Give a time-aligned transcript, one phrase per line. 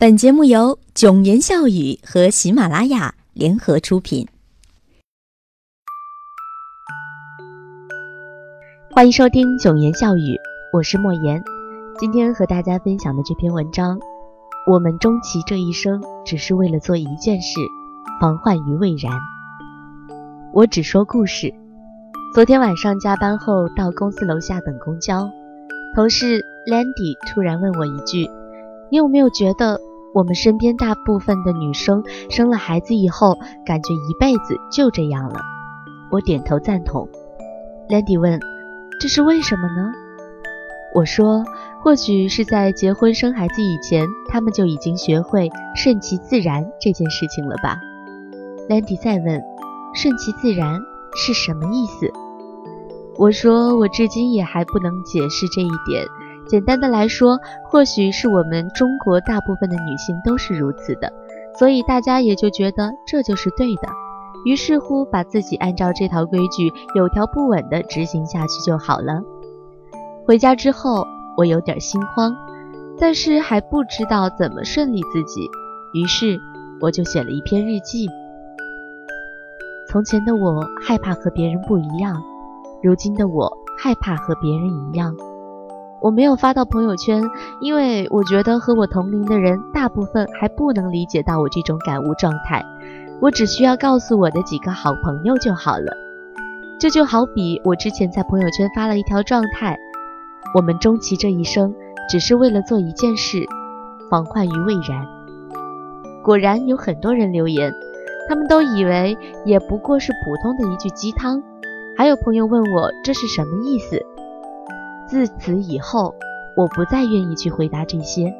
[0.00, 4.24] 本节目由囧言笑语和喜马拉雅联合出品。
[8.92, 10.36] 欢迎收听囧言笑语，
[10.72, 11.42] 我是莫言。
[11.98, 13.98] 今天和大家分享的这篇文章，
[14.68, 17.58] 我们终其这一生，只是为了做一件事，
[18.20, 19.12] 防患于未然。
[20.54, 21.52] 我只说故事。
[22.32, 25.28] 昨天晚上加班后到公司楼下等公交，
[25.96, 26.40] 同事
[26.70, 28.30] Landy 突然问我一句
[28.92, 29.80] ：“你有没有觉得？”
[30.14, 35.40] 我们身边大部分的女生生了孩子以后，感觉一辈子就这样了。
[36.10, 37.08] 我点头赞同。
[37.88, 38.40] Landy 问
[39.00, 39.92] ：“这是为什么呢？”
[40.94, 41.44] 我说
[41.84, 47.76] ：“或许是在结婚生孩子以前，他们就已经学会顺其自然这件事情了吧
[48.68, 49.42] ？”Landy 再问
[49.94, 50.80] ：“顺其自然
[51.14, 52.10] 是什么意思？”
[53.18, 56.04] 我说：“我至今也还不能解释这一点。”
[56.48, 61.12] 简单的来说，或许是我们中国大部分的女性都是如此的，
[61.58, 63.88] 所以大家也就觉得这就是对的，
[64.44, 69.20] 于是乎把自己按照这套规矩有条不紊地执行下去就好了。
[70.26, 72.34] 回家之后，我有点心慌，
[72.98, 75.42] 但是还不知道怎么顺利自己，
[75.92, 76.40] 于是
[76.80, 78.08] 我就写了一篇日记。
[79.90, 82.22] 从前的我害怕和别人不一样，
[82.82, 85.14] 如今的我害怕和别人一样。
[86.00, 87.22] 我没有发到朋友圈，
[87.60, 92.64] 因为我觉得和我同龄的人大部分还不能理解到我这种感悟状态。
[93.20, 95.92] 我只需要告诉我的几个好朋友就好了。
[96.78, 99.76] 这就好比我之前在朋友圈发了一条状态：
[100.54, 101.74] 我们终其这一生，
[102.08, 103.44] 只是为了做一件事，
[104.08, 105.04] 防患于未然。
[106.22, 107.72] 果然有很多人留言，
[108.28, 111.42] 他们都以为也不过是普通的一句鸡汤。
[111.96, 114.00] 还有朋友问我这是什么意思。
[115.08, 116.14] 自此以后，
[116.54, 118.34] 我不再愿意去回答这些，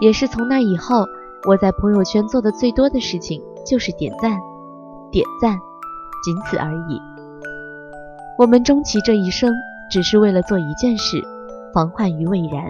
[0.00, 1.06] 也是从那以后，
[1.48, 4.36] 我在朋友圈做的最多的事情就是点赞，
[5.12, 5.56] 点赞，
[6.24, 7.00] 仅此而已。
[8.36, 9.52] 我们终其这一生，
[9.90, 11.22] 只是为了做一件事，
[11.72, 12.64] 防患于未然。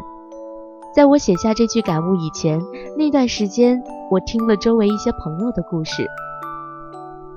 [0.95, 2.61] 在我写下这句感悟以前，
[2.97, 6.07] 那段时间，我听了周围一些朋友的故事。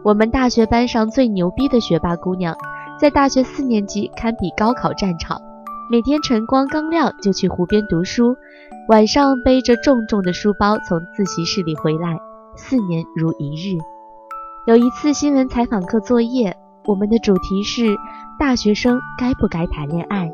[0.03, 2.55] 我们大学班上最牛逼的学霸姑娘，
[2.99, 5.39] 在大学四年级堪比高考战场。
[5.91, 8.37] 每天晨光刚亮就去湖边读书，
[8.87, 12.17] 晚上背着重重的书包从自习室里回来，
[12.55, 13.77] 四年如一日。
[14.65, 17.93] 有一次新闻采访课作业，我们的主题是
[18.39, 20.31] 大学生该不该谈恋爱。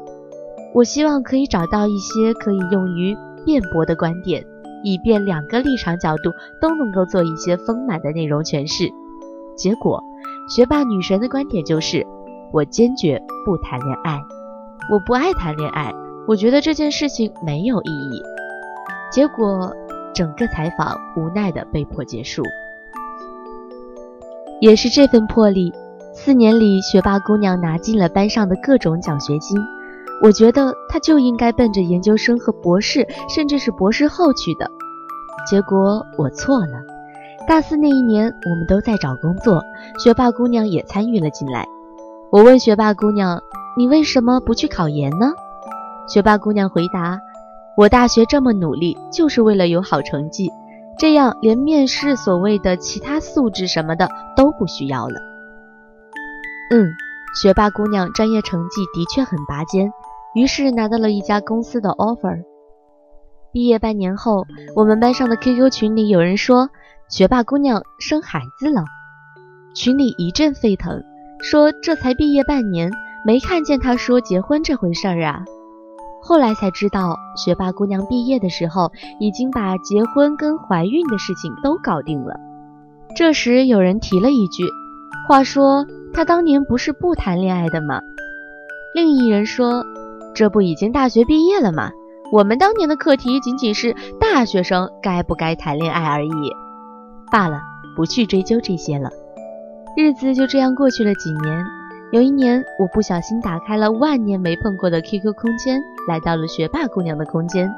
[0.75, 4.45] 我希望可以找到一些可以用于辩驳的观点，
[4.83, 6.29] 以便两个立场角度
[6.61, 8.87] 都能够做一些丰满的内容诠释。
[9.55, 10.03] 结果，
[10.55, 12.05] 学霸女神的观点就是：
[12.53, 14.19] 我坚决不谈恋爱。
[14.89, 15.93] 我不爱谈恋爱，
[16.27, 18.23] 我觉得这件事情没有意义。
[19.11, 19.73] 结果，
[20.13, 22.41] 整个采访无奈的被迫结束。
[24.61, 25.73] 也是这份魄力，
[26.13, 29.57] 四年里学霸姑娘拿尽了班上的各种奖学金。
[30.23, 34.67] 我觉得她就应该奔着研究生和博士，甚至是博士后去的。
[35.49, 36.81] 结果我错了。
[37.47, 39.61] 大四那一年，我们都在找工作，
[39.99, 41.65] 学霸姑娘也参与了进来。
[42.31, 43.41] 我问学霸姑娘。
[43.77, 45.33] 你为什么不去考研呢？
[46.07, 47.19] 学霸姑娘回答
[47.77, 50.51] ：“我大学这么努力，就是为了有好成绩，
[50.97, 55.19] 这样连面试所谓的其他素质什么的都不需要了。”
[56.73, 56.87] 嗯，
[57.39, 59.91] 学霸姑娘专业成绩的确很拔尖，
[60.33, 62.41] 于是拿到了一家公司的 offer。
[63.51, 66.69] 毕业半年后，我们班上的 QQ 群里有人说
[67.09, 68.83] 学霸姑娘生孩子了，
[69.75, 71.03] 群里一阵沸腾，
[71.43, 72.91] 说这才毕业半年。
[73.25, 75.43] 没看见他说结婚这回事儿啊！
[76.21, 82.35] 后来才知道，学霸姑娘毕业的时候已经把结婚跟怀孕的事情都搞定了。
[83.15, 84.63] 这时有人提了一句
[85.27, 88.01] ：“话说她当年不是不谈恋爱的吗？”
[88.93, 89.83] 另一人说
[90.35, 91.91] ：“这不已经大学毕业了吗？
[92.31, 96.51] 我们当年的课题仅仅是大学生该不该谈恋爱而已。”
[97.31, 97.61] 罢了，
[97.95, 99.09] 不去追究这些了。
[99.95, 101.65] 日子就这样过去了几年。
[102.11, 107.69] 有一年，我不小心打开了万年没碰过的 QQ 空间，来到了学霸姑娘的空间，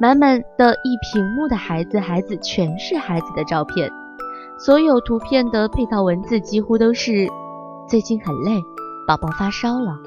[0.00, 3.90] 满满的一屏幕的孩子，孩子全是孩子的照片，
[4.58, 7.28] 所有图片的配套文字几乎都是：
[7.86, 8.58] 最近很累，
[9.06, 9.98] 宝宝发烧了，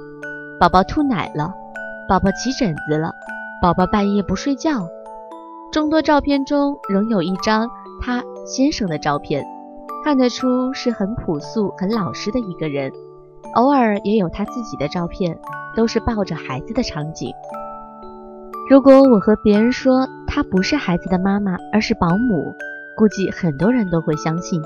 [0.60, 1.54] 宝宝吐奶了，
[2.10, 3.14] 宝宝起疹子了，
[3.62, 4.88] 宝宝半夜不睡觉。
[5.72, 7.70] 众多照片中，仍有一张
[8.02, 9.46] 他先生的照片，
[10.04, 12.92] 看得出是很朴素、很老实的一个人。
[13.56, 15.38] 偶尔也有他自己的照片，
[15.76, 17.34] 都是抱着孩子的场景。
[18.70, 22.54] 如果我和别人说她不是孩子的妈妈，而是保姆，
[22.96, 24.62] 估计很多人都会相信。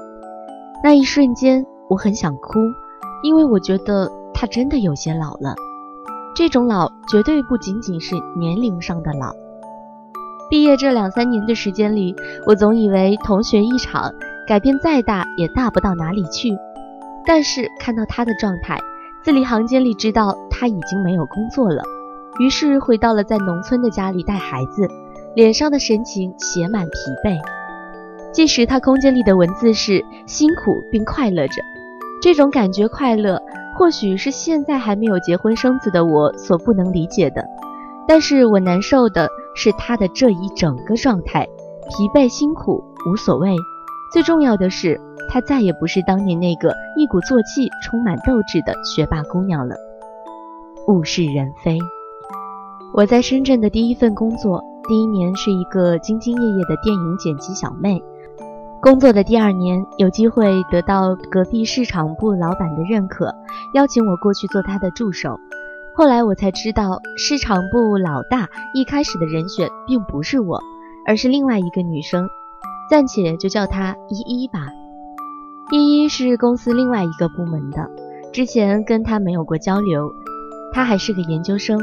[0.84, 2.60] 那一瞬间，我很想哭，
[3.24, 5.56] 因为我觉得她真的有些老了。
[6.36, 9.34] 这种老绝对不仅仅是年龄上的老。
[10.52, 12.14] 毕业这两三年的时间里，
[12.46, 14.14] 我总以为同学一场，
[14.48, 16.56] 改变再大也大不到哪里去。
[17.26, 18.80] 但是看到他的状态，
[19.24, 21.84] 字里行间里知道他已经没有工作了。
[22.40, 24.88] 于是回到了在农村的家里带孩子，
[25.36, 26.92] 脸上的神情写满疲
[27.24, 27.38] 惫。
[28.32, 31.54] 即使他空间里的文字是辛苦并快乐着，
[32.22, 33.42] 这种感觉快乐，
[33.78, 37.46] 或许是现在还没有结婚生子的我所不能理解的。
[38.08, 41.48] 但是我难受的是他的这一整个状态，
[41.90, 43.56] 疲惫辛苦无所谓，
[44.16, 44.98] 最重要的是
[45.28, 49.76] 她再也不是当年那个一鼓作气、充满斗志的学霸姑娘了。
[50.88, 51.78] 物是人非。
[52.94, 58.02] 我在深圳的第一份工作，第一年是一个兢兢业业的电影剪辑小妹，
[58.82, 63.36] 工作的第二年有机会得到隔壁市场部老板的认可，
[63.74, 65.38] 邀请我过去做他的助手。
[65.94, 70.62] 后来我才知道，市场部老大一开始的人选并不是我，
[71.06, 72.30] 而是另外一个女生，
[72.90, 74.68] 暂且就叫她依依吧。
[75.72, 77.90] 依依是公司另外一个部门的，
[78.32, 80.12] 之前跟她没有过交流。
[80.72, 81.80] 她还是个研究生，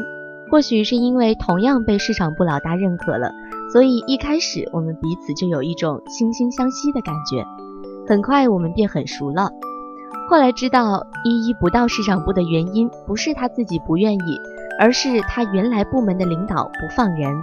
[0.50, 3.32] 或许是因为同样被市场部老大认可了，
[3.72, 7.44] 所以一开始我们彼此就有一种惺惺相惜的感觉。
[8.06, 9.50] 很快我们便很熟了。
[10.28, 14.38] 后来知道依依不到市场部的原因，不是她自己不愿意，
[14.78, 17.42] 而是她原来部门的领导不放人。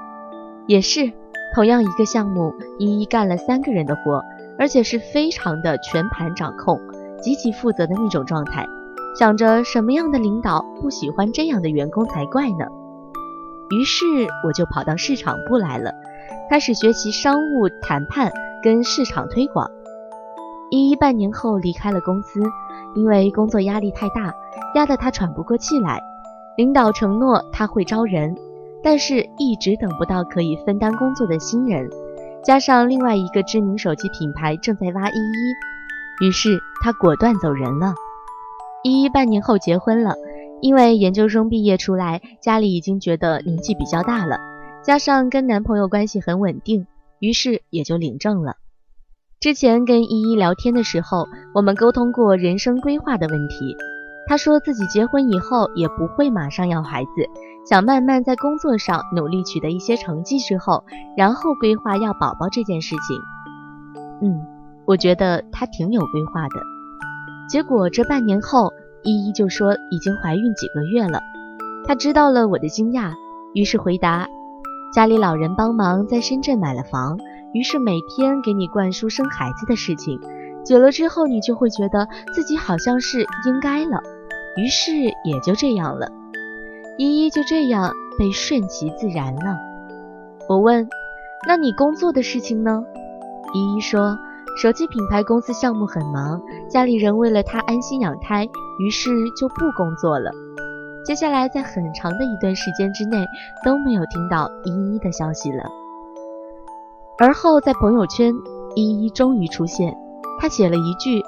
[0.67, 1.11] 也是
[1.53, 4.23] 同样一个项目，依依干了三个人的活，
[4.57, 6.79] 而且是非常的全盘掌控、
[7.21, 8.65] 极其负责的那种状态。
[9.17, 12.65] 想着什么样的领导不喜欢这样的员工才怪呢？
[13.71, 14.05] 于是
[14.45, 15.93] 我就跑到市场部来了，
[16.49, 18.31] 开始学习商务谈判
[18.63, 19.69] 跟市场推广。
[20.71, 22.41] 依依半年后离开了公司。
[22.95, 24.33] 因为工作压力太大，
[24.73, 26.01] 压得他喘不过气来。
[26.57, 28.35] 领导承诺他会招人，
[28.83, 31.89] 但是一直等不到可以分担工作的新人。
[32.43, 37.93] 加上另外一个知名手机品牌正在挖依依，于是他果断走人了。
[38.83, 40.15] 依依半年后结婚了，
[40.61, 44.37] 因为研究生毕业出来，家里已经觉得年纪比较大了，
[44.81, 46.87] 加上跟男朋友关系很稳定，
[47.19, 48.55] 于是也就领证了。
[49.41, 53.75] 之前跟依依聊天的时候，我们沟通过人生规划的问题。
[54.27, 57.09] 她说自己结婚以后也不会马上要孩子，
[57.69, 60.83] 想慢慢在工作上努力取得一些成绩之后，
[61.15, 63.21] 然后规划要宝宝这件事情。
[64.23, 64.43] 嗯，
[64.87, 66.55] 我觉得她挺有规划的。
[67.47, 68.73] 结果这半年后，
[69.03, 71.21] 依依就说已经怀孕几个月了。
[71.85, 73.13] 她知道了我的惊讶，
[73.53, 74.27] 于是回答：
[74.91, 77.19] 家里老人帮忙在深圳买了房。
[77.53, 80.19] 于是每天给你灌输生孩子的事情，
[80.65, 84.01] 久了之后你就会觉得自己好像是应该了，
[84.57, 84.91] 于是
[85.23, 86.11] 也就这样了。
[86.99, 89.57] 依依就这样被顺其自然了。
[90.49, 90.85] 我问
[91.47, 92.83] ：“那你工作的事情呢？”
[93.55, 94.17] 依依说
[94.61, 98.45] ：“手机品牌公司项目很忙，家里人为了她安心养胎，
[98.79, 100.29] 于是就不工作了。”
[101.07, 103.25] 接下来在很长的一段时间之内
[103.63, 105.63] 都没有听到依依的消息了。
[107.17, 108.33] 而后在朋友圈，
[108.75, 109.95] 依依终于出现。
[110.37, 111.23] 她写了一句：“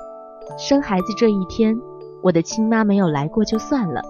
[0.60, 1.80] 生孩子这一天，
[2.22, 4.02] 我的亲妈没有来过就算了，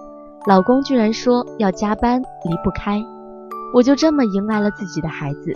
[0.46, 3.00] 老公居然说要加班，离不开。
[3.72, 5.52] 我就这么迎来了自己的孩子，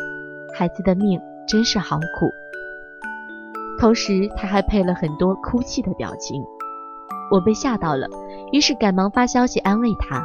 [0.57, 2.31] 孩子的命真是好苦。”
[3.79, 6.41] 同时，他还配了很多哭泣的表情。
[7.31, 8.07] 我被吓到了，
[8.53, 10.23] 于是赶忙发消息安慰他。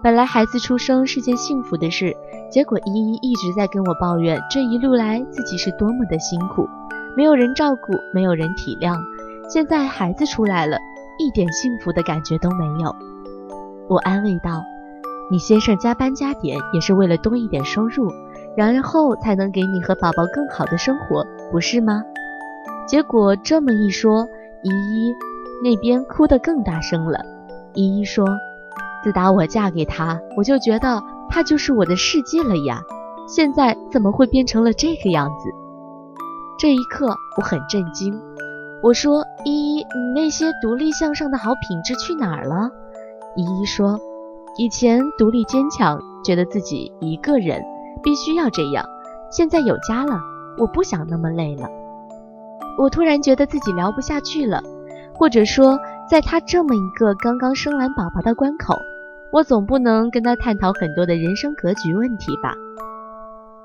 [0.00, 2.14] 本来孩子出生是件幸福的事，
[2.48, 6.68] 结果依依一直在跟我抱怨这一路来自己是多么的辛苦，
[7.16, 8.96] 没有人照顾，没有人体谅。
[9.50, 10.78] 现在孩子出来了，
[11.18, 12.94] 一点幸福的感觉都没有。
[13.88, 14.62] 我安慰道
[15.30, 18.12] ：“你先生加班加点也是为了多一点收入，
[18.56, 22.02] 然后才能给你和宝宝更好的生活，不是吗？”
[22.86, 24.26] 结果这么一说，
[24.62, 25.14] 依依
[25.62, 27.18] 那边哭得更大声了。
[27.74, 28.26] 依依说。
[29.04, 32.82] 自打我嫁给他，我就觉得他就是我的世界了呀。
[33.28, 35.48] 现在怎么会变成了这个样子？
[36.58, 38.20] 这一刻我很震惊。
[38.82, 42.70] 我说：“依依，你那些独立向上的好品质去哪儿了？”
[43.38, 43.98] 依依说
[44.58, 47.62] ：“以前独立坚强，觉得自己一个人
[48.02, 48.84] 必须要这样。
[49.30, 50.20] 现在有家了，
[50.58, 51.66] 我不想那么累了。”
[52.76, 54.62] 我突然觉得自己聊不下去了，
[55.14, 55.78] 或者说。
[56.10, 58.74] 在他这么一个刚刚生完宝宝的关口，
[59.30, 62.54] 我总不能跟他探讨很多的人生格局问题吧？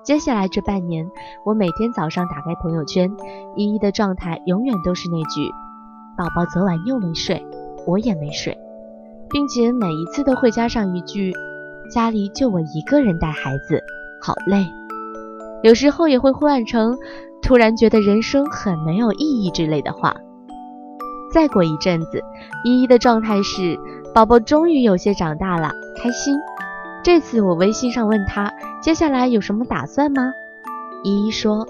[0.03, 1.09] 接下来这半年，
[1.45, 3.09] 我每天早上打开朋友圈，
[3.55, 5.49] 依依的状态永远都是那句
[6.19, 7.47] ：“宝宝昨晚又没睡，
[7.87, 8.57] 我也没睡。”
[9.33, 11.33] 并且每一次都会加上一句
[11.89, 13.83] ：“家里就我一个人带孩子，
[14.21, 14.65] 好累。”
[15.63, 16.95] 有时候也会换成
[17.41, 20.15] “突然觉得人生很没有意义”之类的话。
[21.33, 22.21] 再过一阵子，
[22.63, 23.75] 依依的状态是
[24.13, 26.35] ：“宝宝终于有些长大了，开心。”
[27.03, 30.31] 这次我微信上问他接下来有什么打算吗？
[31.03, 31.65] 依依说：“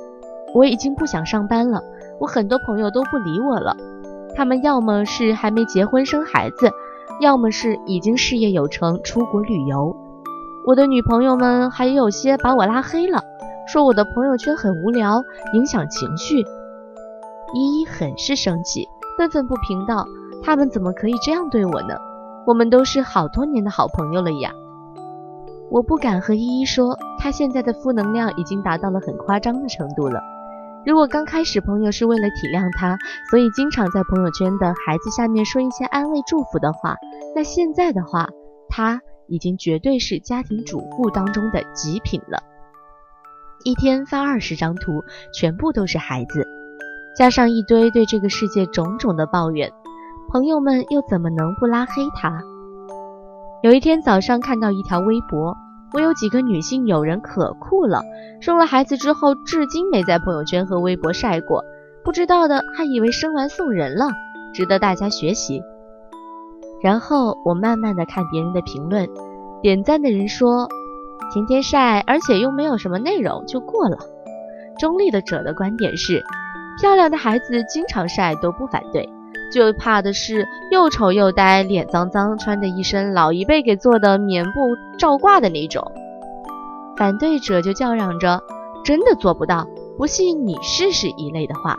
[0.53, 1.82] 我已经不想上班了，
[2.20, 3.75] 我很多朋友都不理我了，
[4.36, 6.70] 他们要么是还没结婚生孩子，
[7.19, 9.95] 要么是已经事业有成出国旅游。
[10.65, 13.22] 我的女朋友们还有些把我拉黑了，
[13.67, 15.22] 说我的朋友圈很无聊，
[15.53, 16.43] 影响情绪。”
[17.55, 20.07] 依依很是生气，愤愤不平道
[20.41, 21.95] ：“他们怎么可以这样对我呢？
[22.48, 24.51] 我们都是好多年的好朋友了呀！”
[25.69, 30.19] 我不敢和依依说，她现在的负能量已经达到了很夸张的程度了。
[30.86, 32.98] 如果刚开始朋友是为了体谅他，
[33.30, 36.98] 所以经常在朋友圈的孩子下面说一些安慰祝福的话，
[37.34, 38.28] 那现在的话，
[38.68, 42.44] 他已经绝对是家庭主妇当中的极品了。
[43.63, 46.46] 一天发二十张图，全部都是孩子，
[47.16, 49.72] 加上一堆对这个世界种种的抱怨，
[50.34, 52.42] 朋友们又怎么能不拉黑他？
[53.62, 55.56] 有一天早上看到一条微博。
[55.93, 58.01] 我有几个女性友人可酷了，
[58.41, 61.63] 生了孩子之后至今没在朋友圈和微博晒过，
[62.03, 64.09] 不知道的还以为生完送人了，
[64.53, 65.62] 值得大家学习。
[66.81, 69.07] 然后我慢慢的看别人的评论，
[69.62, 70.67] 点赞的人说
[71.31, 73.97] 天天晒，而且又没有什么内容就过了。
[74.79, 76.23] 中立的者的观点是，
[76.81, 79.07] 漂亮的孩子经常晒都不反对。
[79.53, 84.51] 就怕的是又丑又呆，脸脏脏，穿着一身老一辈给做的棉布
[84.98, 85.91] 罩褂的那种。
[86.98, 88.41] 反对者就叫嚷着
[88.83, 89.67] ：“真的做不到，
[89.98, 91.77] 不信你试试。”一类的话。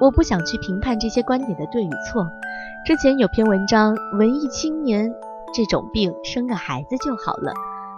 [0.00, 2.26] 我不想去评判这些观点的对与错。
[2.84, 5.10] 之前有篇文章，文艺青年
[5.54, 7.52] 这种病生个孩子就好了，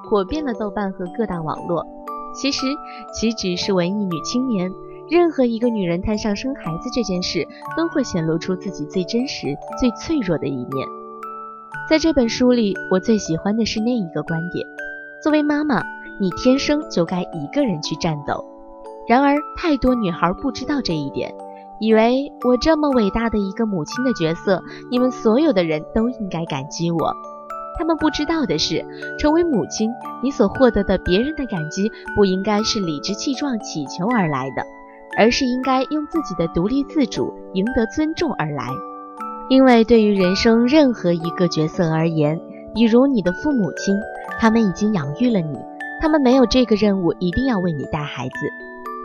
[0.09, 1.87] 火遍了豆瓣和各大网络。
[2.35, 2.67] 其实
[3.15, 4.71] 岂止是文艺女青年。
[5.09, 7.47] 任何一个女人摊上生孩子这件事，
[7.77, 10.87] 都会显露出自己最真实、最脆弱的一面。
[11.89, 14.67] 在这本书里，我最喜欢的是那一个观点：
[15.23, 15.81] 作为妈妈，
[16.19, 18.45] 你天生就该一个人去战斗。
[19.09, 21.33] 然而，太多女孩不知道这一点，
[21.79, 24.61] 以为我这么伟大的一个母亲的角色，
[24.91, 27.15] 你们所有的人都应该感激我。
[27.79, 28.85] 他们不知道的是，
[29.21, 29.89] 成为母亲，
[30.25, 34.67] 你所获得的别人的感激，不应该是理直气壮祈求而来的。
[35.17, 38.69] 而是应该用自己的独立自主赢得尊重而来，
[39.49, 42.39] 因为对于人生任何一个角色而言，
[42.75, 43.95] 比如你的父母亲，
[44.39, 45.59] 他们已经养育了你，
[46.01, 48.35] 他们没有这个任务一定要为你带孩子；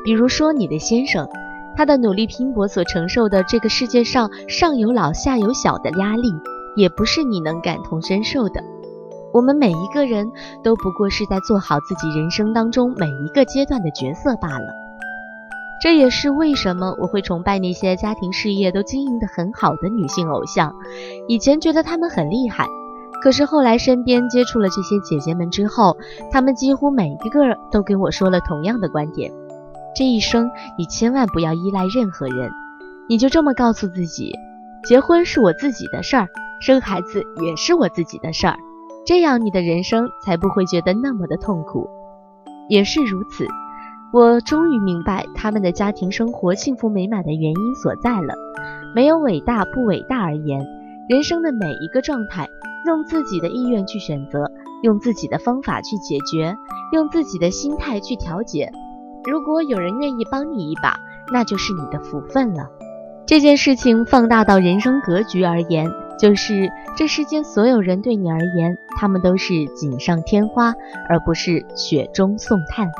[0.04, 1.30] 比如说你的先生，
[1.78, 6.34] 他的努力拼搏所承受的这个世界上上有老下有小的压力，
[6.76, 8.62] 也不是你能感同身受的。
[9.34, 10.30] 我们每一个人
[10.62, 14.81] 都不过是在做好自己人生当中每一个阶段的角色罢了。
[15.82, 20.76] 这也是为什么我会崇拜那些家庭事业都经营得很好的女性偶像。
[21.28, 22.68] 以前觉得她们很厉害，
[23.24, 25.98] 可是后来身边接触了这些姐姐们之后，
[26.32, 29.32] 她们几乎每一个都跟我说了同样的观点：
[29.96, 32.52] 这一生你千万不要依赖任何人，
[33.10, 34.32] 你就这么告诉自己，
[34.84, 36.28] 结婚是我自己的事儿，
[36.62, 38.56] 生孩子也是我自己的事儿，
[39.04, 41.90] 这样你的人生才不会觉得那么的痛苦。
[42.70, 43.48] 也是如此。
[44.14, 48.34] 我终于明白他们的家庭生活幸福美满的原因所在了。
[48.94, 50.60] 没有伟大不伟大而言，
[51.08, 52.50] 人生的每一个状态，
[52.86, 54.52] 用自己的意愿去选择，
[54.84, 56.58] 用自己的方法去解决，
[56.92, 58.70] 用自己的心态去调节。
[59.24, 61.00] 如果有人愿意帮你一把，
[61.32, 62.70] 那就是你的福分了。
[63.26, 65.90] 这件事情放大到人生格局而言，
[66.20, 70.74] 就是这世间所有人对你而言，他们都是锦上添花，
[71.08, 72.92] 而不是雪中送炭。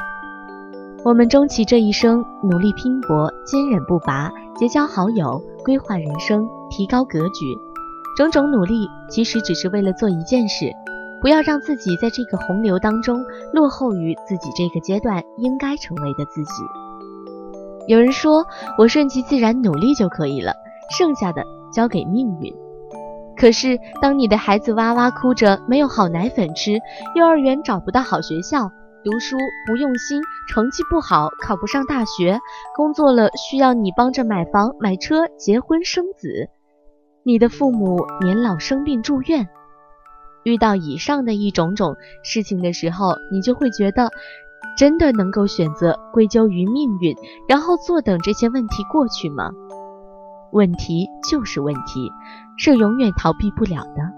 [1.04, 7.58] 我们终其这一生，努力拼搏，坚韧不拔，结交好友，规划人生，提高格局，
[8.16, 10.72] 种种努力其实只是为了做一件事：
[11.20, 13.20] 不要让自己在这个洪流当中
[13.52, 16.64] 落后于自己这个阶段应该成为的自己。
[17.88, 18.46] 有人说
[18.78, 20.54] 我顺其自然努力就可以了，
[20.96, 21.44] 剩下的
[21.74, 22.54] 交给命运。
[23.36, 26.74] 可是当你的孩子哇哇哭着没有好奶粉吃，
[27.16, 28.72] 幼儿园找不到好学校。
[29.04, 32.40] 读书不用心，成绩不好，考不上大学，
[32.76, 36.50] 工作了需要你帮着买房、买车、结婚生子。
[37.24, 39.48] 你的父母年老生病住院，
[40.44, 44.12] 遇到以上的一种种事情的时候，你就会觉得
[44.78, 47.16] 真的能够选择归咎于命运，
[47.48, 49.52] 然后坐等这些问题过去吗？
[50.52, 52.12] 问题就是问题，
[52.58, 54.12] 是永远逃避不了的。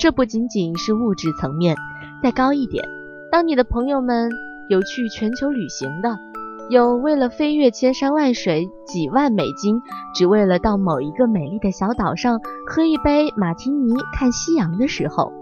[0.00, 1.76] 这不仅仅是物质层面，
[2.22, 2.84] 再高一点，
[3.34, 4.30] 当你的朋友们
[4.68, 6.16] 有去全球旅行的，
[6.70, 9.82] 有为了飞越千山万水几万美金，
[10.14, 15.32] 只为了到某一个美丽的小岛上喝一杯马提尼看夕阳的时候，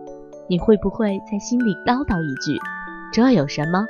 [0.48, 2.58] 你会不会在心里唠叨一句
[3.12, 3.84] ：“这有什么？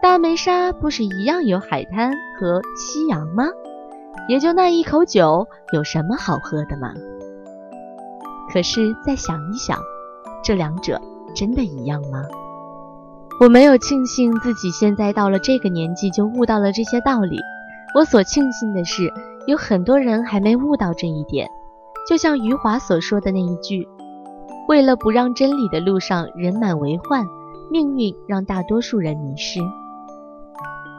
[0.00, 3.48] 大梅沙不是一样有海滩和夕阳吗？
[4.30, 6.94] 也就那一口酒，有什么好喝的吗？”
[8.50, 9.78] 可是再想一想，
[10.42, 10.98] 这两者
[11.34, 12.24] 真的一样吗？
[13.38, 17.36] 我没有庆幸自己现在到了这个年纪就悟到了这些道理，
[17.94, 19.12] 我所庆幸的是，
[19.46, 21.46] 有很多人还没悟到这一点。
[22.08, 23.86] 就像余华所说的那一句
[24.68, 27.26] ：“为了不让真理的路上人满为患，
[27.70, 29.60] 命运让大多数人迷失。”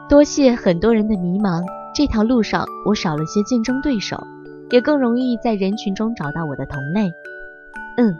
[0.08, 4.16] 多谢很多人的迷茫，这条路上我少了些竞争对手，
[4.70, 7.10] 也更容易在人群中找到我的同类。
[7.96, 8.16] 嗯。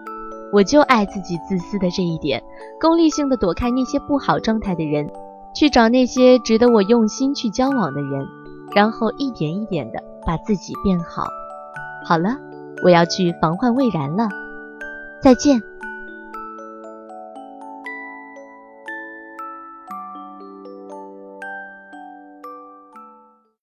[0.53, 2.43] 我就爱自己自私的这一点，
[2.81, 5.11] 功利性的躲开那些不好状态的人，
[5.55, 8.27] 去找那些值得我用心去交往的人，
[8.75, 11.25] 然后一点一点的把自己变好。
[12.05, 12.37] 好了，
[12.83, 14.29] 我要去防患未然了，
[15.21, 15.61] 再见。